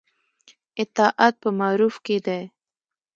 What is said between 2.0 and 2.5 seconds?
کې دی